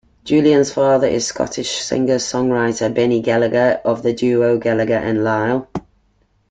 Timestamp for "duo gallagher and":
4.13-5.23